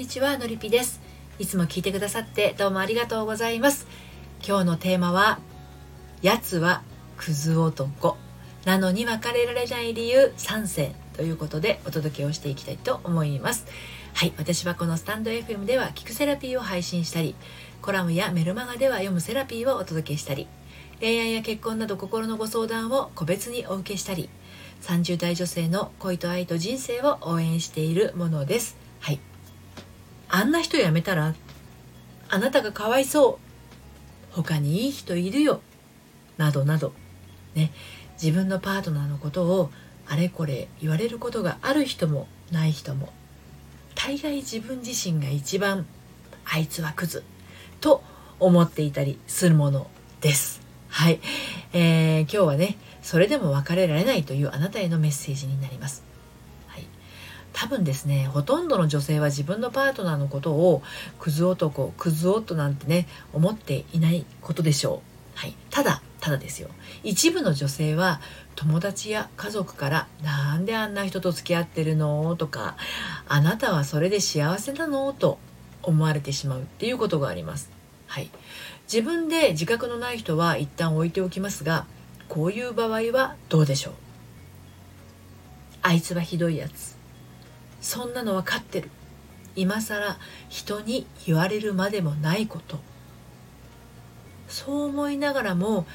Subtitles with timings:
[0.00, 0.98] にちはのりぴです。
[1.38, 3.86] いつも聞いてくださってどうもありがとうございます。
[4.42, 5.40] 今日のテーマは
[6.22, 6.80] やつは
[7.18, 8.16] クズ男。
[8.64, 13.66] なのに別れられない理由3選ということでお届けをしていきたいと思います。
[14.14, 17.34] はい私はこのスタンド FM では聞くセラピーを配信したり
[17.82, 20.48] コラムやメルマガでは読むセラピーをお届けしたり
[20.98, 24.30] 恋愛や結婚など心のご相談を個別にお受けしたり
[24.80, 28.78] 30代女性の恋と愛と人生を応援しているものです。
[29.00, 29.20] はい
[30.30, 31.34] あんな人やめたら
[32.28, 33.38] あなたがかわいそ
[34.32, 34.34] う。
[34.34, 35.60] 他にいい人いるよ。
[36.36, 36.92] などなど。
[37.54, 37.72] ね。
[38.22, 39.70] 自分のパートナーのことを
[40.06, 43.12] あれこれ言われることがある人もない人も。
[43.94, 45.86] 大概自分自身が一番
[46.44, 47.24] あいつはクズ。
[47.80, 48.02] と
[48.38, 49.90] 思っていたりするもの
[50.20, 50.60] です。
[50.88, 51.20] はい、
[51.72, 56.09] えー、今日はねそれでも別れられないというあなたへのメッセージになります。
[57.52, 60.82] 多分ですねほとんどの女性は自分のパートナーのことを
[61.18, 65.02] クズ男クズ夫なんてね思っていないことでしょ
[65.36, 65.38] う。
[65.38, 66.68] はい、ただただですよ
[67.02, 68.20] 一部の女性は
[68.56, 72.76] 友達や家族から「なんであんな人と付き合ってるの?」とか
[73.26, 75.38] 「あなたはそれで幸せなの?」と
[75.82, 77.70] 思われてしまうっていうことがあります。
[78.06, 78.30] はい、
[78.84, 81.86] 自分で自覚のない人は一旦置いておきますが
[82.28, 83.94] こういう場合はどうでしょう？
[85.82, 86.96] あいつはひどいやつ
[87.80, 88.90] そんなの分かってる。
[89.56, 92.78] 今更人に言われるまでもないこと。
[94.48, 95.86] そう思いながらも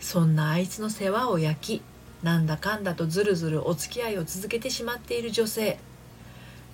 [0.00, 1.82] そんなあいつの世話を焼き
[2.22, 5.78] なんだかんだとずるずるお付き合いを続けてしまっている女性。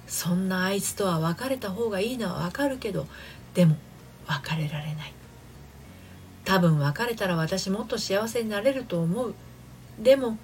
[0.07, 3.07] そんなあいつとは別れた方がいいのはわかるけど
[3.55, 3.77] でも
[4.27, 5.13] 別れられない。
[6.45, 9.35] 多分別れたら私もっと幸せになれると思う。
[9.99, 10.39] でも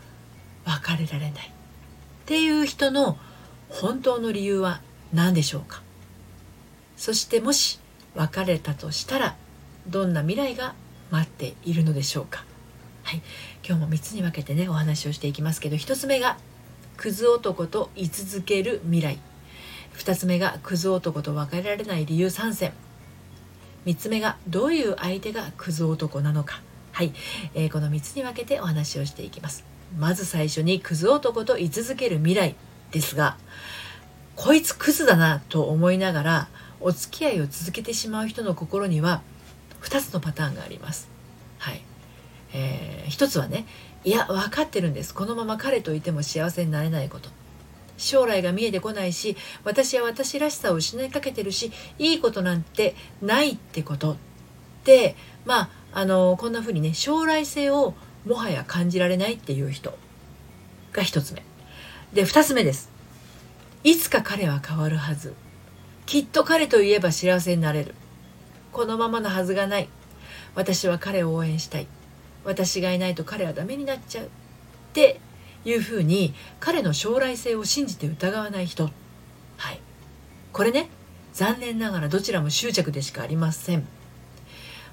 [0.64, 1.48] 別れられない。
[1.48, 1.50] っ
[2.26, 3.18] ていう人の
[3.70, 4.80] 本当の理由は
[5.12, 5.82] 何でしょうか？
[6.96, 7.78] そしてもし
[8.14, 9.36] 別れたとしたら
[9.86, 10.74] どんな未来が
[11.10, 12.44] 待っているのでしょうか？
[13.04, 13.22] はい。
[13.66, 16.36] 今日も3つに分けてねお話をしていきますけど1つ目が
[16.96, 19.18] クズ男と居続ける未来。
[19.96, 22.72] 2つ目がクズ男と別れられない理由3選。
[23.86, 26.60] 3つ目がどういう相手がクズ男なのか。
[26.92, 27.12] はい、
[27.54, 29.64] えー、この3つに分けてお話をしていきます。
[29.98, 32.54] まず最初にクズ男と居続ける未来。
[32.90, 33.36] ですが
[34.36, 36.48] こいつクズだなと思いながら
[36.80, 39.22] お付き合いを続けてしまう人の心には
[39.82, 41.08] 2つのパターンがあります。
[41.58, 41.82] はい、
[42.54, 43.66] えー、1つはね
[44.02, 45.14] いや分かってるんです。
[45.14, 47.28] このまま彼といても幸せになれないこと。
[47.98, 54.12] 将来が見えてこないし私は私らしさを失いかけてるしいいことなんてないってこと。
[54.12, 54.16] っ
[54.84, 59.98] てまああのこんな風にね将来性をもはや感じられないっていう人
[60.92, 61.42] が1つ目。
[62.12, 62.90] で2つ目です。
[63.84, 65.32] いつか彼は変わるはず。
[66.06, 67.94] きっと彼といえば幸せになれる。
[68.72, 69.88] このままのはずがない。
[70.56, 71.86] 私は彼を応援したい。
[72.44, 74.26] 私がいないと彼はダメになっちゃう。
[74.26, 74.28] っ
[74.92, 75.20] て
[75.64, 78.90] いうふうに彼の将来性を信じて疑わない人。
[79.56, 79.80] はい。
[80.52, 80.88] これね
[81.32, 83.86] 残念ながらどちらも執着でしかありません。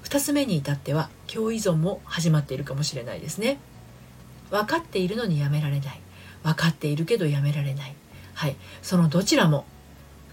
[0.04, 3.58] 2つ目に至っては共依存も始まっているかもしれないですね。
[4.50, 6.00] 分かっているのにやめられない。
[6.42, 7.94] 分かっているけどやめられない。
[8.34, 8.56] はい。
[8.82, 9.64] そのどちらも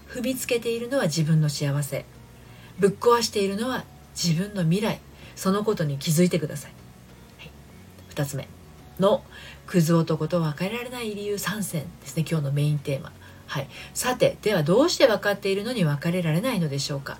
[0.08, 2.04] 踏みつけているのは自分の幸せ。
[2.78, 3.84] ぶっ壊しているのは
[4.14, 5.00] 自分の未来。
[5.34, 6.72] そのことに気づいてください、
[7.38, 7.50] はい、
[8.14, 8.48] 2つ目。
[8.98, 9.22] の
[9.66, 11.34] クズ男と別れられない理由。
[11.34, 12.24] 3選ですね。
[12.28, 13.12] 今日のメインテーマ。
[13.46, 13.68] はい。
[13.92, 17.18] さてではどうして分かっているのに別れられないのでしょうか。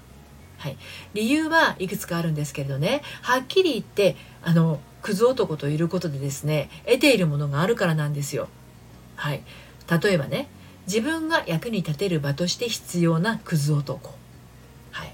[0.59, 0.79] はい、
[1.15, 3.03] 理由はいくつかあるんですけれどね。
[3.23, 8.49] はっきり言ってあのクズ男といることでですね得ているものがあるからなんですよ。
[9.17, 9.43] はい、
[10.03, 10.49] 例えばね
[10.87, 14.15] 自分が役に立てる場として必要なクズ男、
[14.93, 15.13] はい、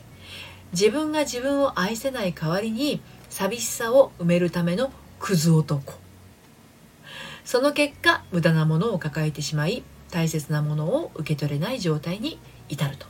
[0.73, 5.95] 自分が自分を愛せない代わりに寂しさを埋めるためのクズ男。
[7.45, 12.39] その結果無駄なものを抱えてしまい大切なものを受け取れない状態に
[12.69, 13.07] 至ると。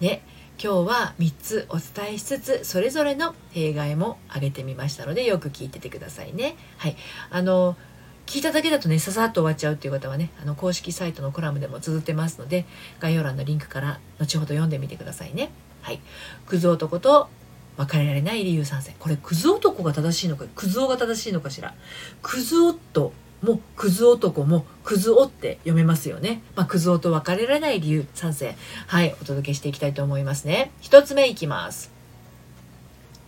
[0.00, 0.22] ね。
[0.58, 6.56] 今日は3つお伝えしつつそれぞれの弊害も挙げてみましたのでよく聞いててくださいね。
[6.78, 6.96] はい、
[7.30, 7.76] あの
[8.26, 12.66] 聞いただけだとねささっと終わっちゃうっていう方はねあの公式サイトのコラムでも綴ってますので
[12.98, 15.50] 概要欄のリンクから後ほど読んでみてくださいね。
[15.82, 16.00] はい、
[16.46, 17.28] クズ男と
[17.76, 21.74] 別れられない理由参戦これクズ男が正しいのかクズ男が正しいのかしら
[22.22, 23.12] クズ夫
[23.42, 26.42] もクズ男もクズ男って読めますよね。
[26.56, 28.56] まあ、クズ男と別れられない理由3選。
[28.86, 30.72] はい、お届けしていきたいと思いますね。
[30.82, 31.95] 1つ目いきます。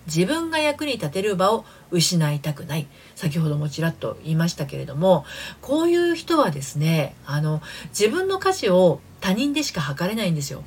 [0.08, 2.88] 自分が役に立てる場を失いたくない。
[3.14, 5.24] 先ほどもちらっと言いましたけれども、
[5.60, 10.64] こういう人はですね、あの、自分の価値を他人でしか測れないんですよ。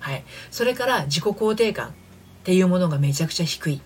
[0.00, 1.92] はい、それから自己肯定感っ
[2.42, 3.80] ていうものがめちゃくちゃ低い、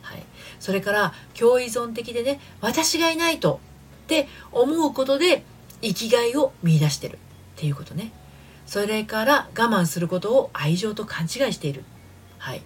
[0.00, 0.22] はい、
[0.60, 3.60] それから共依存的でね私がいないと
[4.04, 5.42] って思うことで
[5.82, 7.18] 生きがいを見出してる。
[7.58, 8.12] っていうことね。
[8.66, 11.82] それから我慢することを愛情と勘違いしている。
[12.38, 12.62] はい。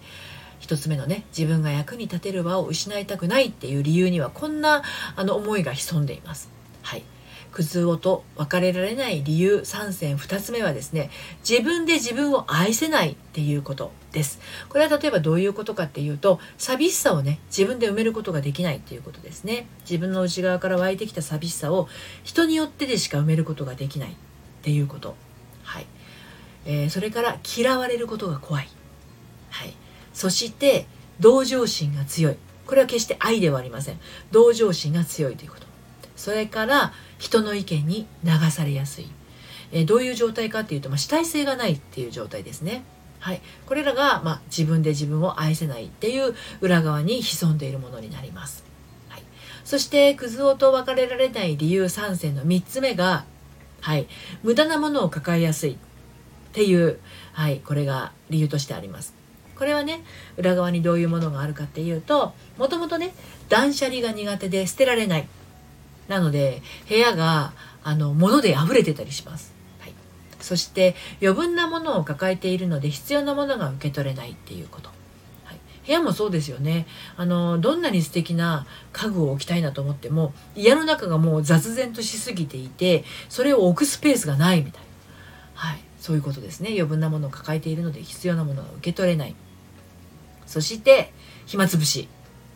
[0.63, 4.81] 一つ目のね自分が役に立てる場を失いたくないっていう理由にはこんな
[5.17, 6.49] あの思いが潜んでいます。
[6.81, 7.03] はい。
[7.51, 10.17] クズ男と別れられない理由3選。
[10.17, 11.11] 2つ目はですね
[11.47, 14.39] 自分で自分を愛せないっていうことです。
[14.69, 19.67] これは例えばどういうことかっていうと寂しさをね自分で埋めることができないっていうことですね。
[19.81, 21.89] 自分の内側から湧いてきた寂しさを
[22.23, 24.15] 人によってでしか埋めることができないっ
[24.61, 25.17] ていうこと。
[25.63, 25.85] はい、
[26.65, 28.69] えー、それから嫌われることが怖い。
[29.49, 29.73] はい。
[30.13, 30.85] そして
[31.19, 32.37] 同情心が強い。
[32.65, 33.99] これは決して愛ではありません。
[34.31, 35.73] 同情心が強いということ。
[36.15, 39.09] それから人の意見に流されやすい、
[39.71, 42.83] えー、どういう状態かっていうと、まあ、主体性がないっていう状態ですね。
[43.19, 48.65] はい、これらが、まあ、自分で自分を愛せないっていう裏側に潜んでいるものになります。
[49.09, 49.23] はい、
[49.63, 53.25] そしてクズ男と別れられない理由3選の3つ目が、
[53.79, 54.07] はい、
[54.43, 55.75] 無駄なものを抱えやすいっ
[56.51, 56.99] ていう、
[57.31, 59.22] はい、これが理由としてあります。
[59.57, 60.03] これはね
[60.37, 63.13] 裏側にどういうものがあるかっていうともともとね
[63.49, 65.27] 断捨離が苦手で捨てられない。
[66.07, 67.53] なので部屋が
[67.83, 69.93] あの物で溢れてたりします、はい、
[70.39, 74.89] そして余分なものを抱えているので必要なものが受け取れないっていうこと、
[75.45, 76.87] はい、部屋もそうですよね。
[77.15, 84.87] あのどんなに素敵な家具を置きたいなと思っても家の中がもう雑然としすぎていてそれを置くスペースがないみたいな、
[85.55, 86.71] はい、そういうことですね。
[86.71, 89.35] 余分なものを抱えているので必要なものが受け取れない。
[90.45, 91.13] そして
[91.45, 92.09] 暇つぶし。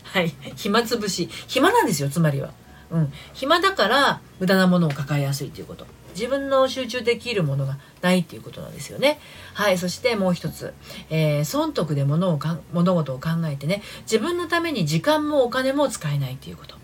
[0.03, 0.33] はい。
[0.57, 1.29] 暇つぶし。
[1.47, 2.51] 暇なんですよつまりは。
[2.91, 5.88] うん、暇だから無駄なものを抱えやすいということ。
[6.13, 9.17] 自分の集中できるものがないっていうことなんですよね。
[9.53, 9.77] はい。
[9.77, 10.73] そしてもう一つ、
[11.09, 13.81] えー、損得で物をか物事を考えてね。
[14.01, 16.75] 自分のために時間もお金も使えないっていうこと。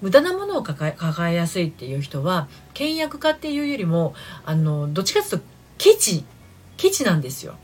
[0.00, 4.14] 無駄なものを抱え抱えやすいっていう人は倹約家っていうよりも
[4.46, 6.24] あのどっちかっていうとケチ
[6.76, 7.54] ケチなんですよ。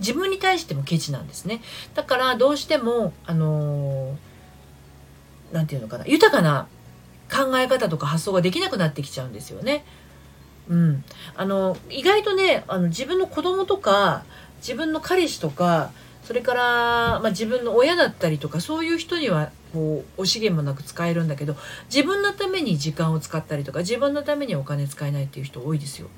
[0.00, 1.62] 自分に対してもケチなんですね。
[1.94, 4.16] だからどうしてもあの
[5.52, 6.66] 何て言うのかな豊かな
[7.30, 9.84] 考え方とか発想ができなくなってきちゃうんですよね。
[10.68, 11.04] うん、
[11.34, 14.24] あの意外とねあの自分の子供とか
[14.58, 15.90] 自分の彼氏とか
[16.24, 21.56] それから、まあ、自分の親だったりとかそういう人にはこう惜しげもなく使えるんだけど
[21.92, 26.08] 自分のために時間を使ったりとか自分のためにお金使えないっていう人多いですよ。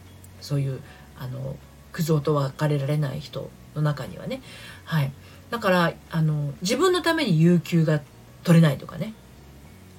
[0.41, 0.81] そういう
[1.19, 1.57] あの
[1.93, 4.43] クズと別れられない人の中にはね。
[4.85, 5.13] はい。
[5.51, 8.01] だからあの自分のために有給が
[8.43, 9.15] 取れないとかね。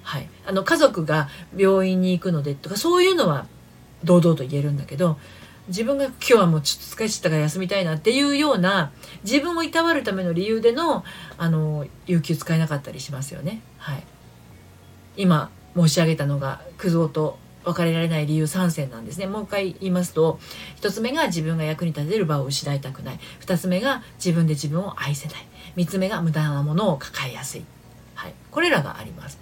[0.05, 3.47] はい、あの家族が病院に行くのでとかそういうのは
[4.03, 5.17] 堂々と言えるんだけど
[5.67, 8.91] 自分が今日はもうちょっと疲れちゃったから休みたいなっていうような
[9.23, 11.03] 自分をいたわるための理由での
[11.39, 13.61] あの有給使えなかったりしますよね。
[13.77, 14.03] はい、
[15.17, 19.27] 今申し上げたのがクズと別れられない理由3選なんですね。
[19.27, 20.39] もう一回言いますと、
[20.81, 23.19] 1つ目が自分が役に立てる場を失いたくない。
[23.41, 25.47] 2つ目が自分で自分を愛せない。
[25.75, 27.65] 3つ目が無駄なものを抱えやすい。
[28.13, 28.33] はい。
[28.51, 29.39] これらがあります。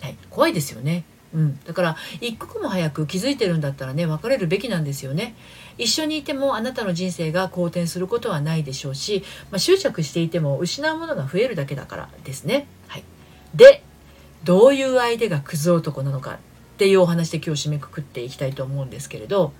[0.00, 1.04] はい、怖いですよね。
[1.34, 5.34] うん、だから一刻も早く気づいてるんだったらね別れるべきなんですよね
[5.76, 13.04] 一緒にいてもあなたの人生が好転することはないでしょうし、まあ、執着していても失うものが増えるだけだからですね、はい、
[13.54, 13.82] で
[14.44, 16.38] どういう相手がクズ男なのか
[16.76, 19.54] っていうお話で今日締めくくっていきたいと思うんですけれど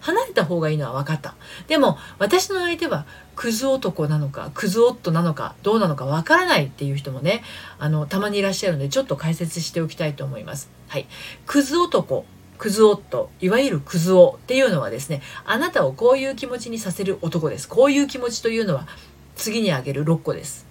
[0.00, 1.36] 離れた方がいいのは分かった。
[1.68, 3.06] でも私の相手は
[3.36, 7.44] クズ男なのかクズ夫なのかどうなのか分からないっていう人もね
[7.78, 10.68] あのたまにいらっしゃるのでちょっと解説しておきたいと思います。
[10.88, 11.06] はい。
[11.46, 12.26] クズ男
[12.58, 17.68] クズ夫いわゆるクズ男っていうのはですねあなたをこういう気持ちにさせる男です。
[17.68, 18.88] こういう気持ちというのは
[19.36, 20.66] 次に挙げる6個です。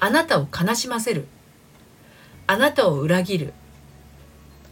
[0.00, 1.26] あなたを悲しませる。
[2.46, 3.54] あなたを裏切る。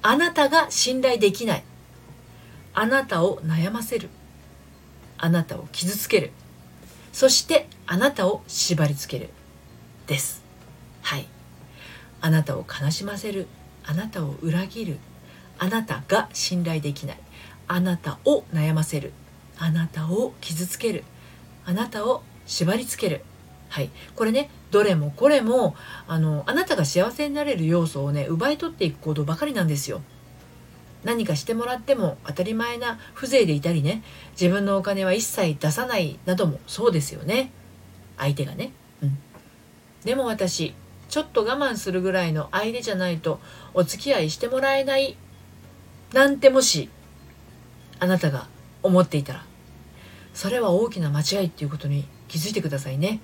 [0.02, 1.64] あなたが信頼できない。
[2.72, 4.08] あなたを悩ませる。
[5.18, 6.30] あなたを傷つける。
[7.12, 9.28] そしてあなたを縛りつける。
[10.06, 10.42] です。
[11.02, 11.26] はい。
[12.22, 13.46] あなたを悲しませる。
[13.84, 14.98] あなたを裏切る。
[15.58, 17.18] あなたが信頼できない。
[17.68, 19.12] あなたを悩ませる。
[19.58, 21.04] あなたを傷つける。
[21.66, 23.22] あなたを縛りつける。
[23.70, 23.90] はい。
[24.16, 25.74] これねどれもこれも
[26.06, 30.02] あのあなたが幸せになれる要素をね奪い取っていく行動ばかりなんですよ。
[31.04, 37.52] 何かしてもらっても当たり前な風情でいたりね自分のお金は一切出さないなどもそうですよね。
[38.18, 38.72] 相手がね。
[39.02, 39.18] うん。
[40.04, 40.74] でも私
[41.08, 43.40] ちょっと我慢するぐらいの相手じゃないと
[43.72, 45.16] お付き合いしてもらえない
[46.12, 46.88] なんてもし
[47.98, 48.48] あなたが
[48.82, 49.44] 思っていたら
[50.34, 53.20] それは大きな間違いっていうことに気づいてくださいね。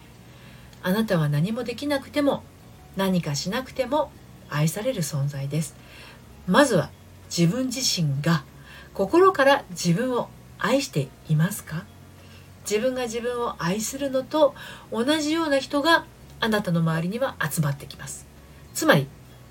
[0.82, 2.42] あなたは何もできなくても
[2.96, 4.10] 何かしなくても
[4.48, 5.74] 愛される存在です。
[6.46, 6.90] まずは
[7.28, 8.44] 自分自身が
[8.94, 10.28] 心から自分を
[10.58, 11.84] 愛していますか？
[12.68, 14.54] 自分が自分を愛するのと
[14.90, 16.04] 同じような人が
[16.40, 18.26] あなたの周りには集まってきます。
[18.74, 19.06] つまり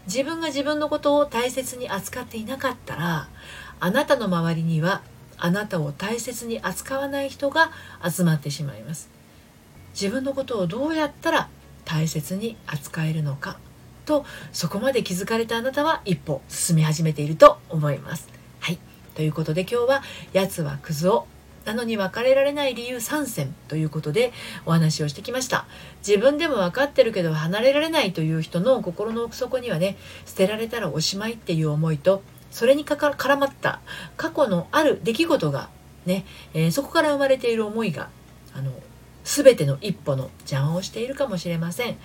[0.08, 3.28] 自分が自分のことを大切に扱っていなかったら
[3.80, 5.02] あなたの周りには
[5.38, 7.72] あなたを大切に扱わない人が
[8.08, 9.10] 集まってしまいます。
[10.00, 11.50] 自分のことをどうやったら
[11.86, 13.58] 大切に扱えるのか
[14.06, 18.30] とそこまで気づかれたあなたは一歩進み始めていると思います。
[18.60, 18.80] はい。
[19.16, 21.26] ということで今日は「やつはクズを
[21.64, 24.34] なのに別れられない理由3選ということで
[24.66, 25.66] お話をしてきました。
[26.06, 32.22] 自分でも分かってるけど離れられないという人の心の奥底にはね捨てられたらおしまいっていう思いと
[32.52, 33.80] それにかか絡まった
[34.16, 35.70] 過去のある出来事が
[36.06, 38.10] ね、えー、そこから生まれている思いが
[38.54, 38.72] あの
[39.26, 41.98] 全ての一歩の邪魔をしているかもしれません。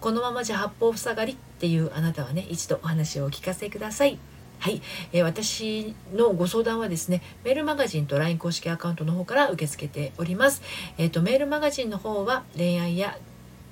[0.00, 4.18] このままじゃ八方塞がりっていうあなたはね一度お話をお聞かせください。
[4.58, 10.62] はい、えー、私のご相談はですねメールマガジンと LINE 公式アカウントの方から受け付けております、
[10.98, 13.18] えーと、メールマガジンの方は恋愛や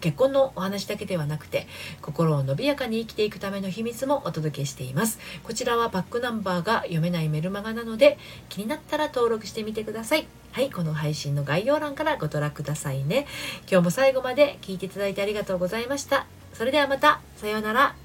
[0.01, 1.67] 結婚のお話だけではなくて
[2.03, 5.19] 心を伸びやかに生きていくための秘密もお届けしています。
[5.43, 8.19] こちらはバックナンバーが読めないメルマガなので
[8.51, 10.27] 気になったら登録してみてください。
[10.55, 13.27] はいこの配信の概要欄からご登覧くださいね。
[13.69, 16.27] 今日も最後まで聞いていただいてありがとうございました。
[16.53, 17.21] それではまた。
[17.37, 18.04] さようなら。